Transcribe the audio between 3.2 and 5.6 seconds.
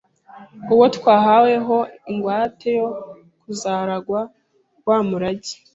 kuzaragwa wa murage,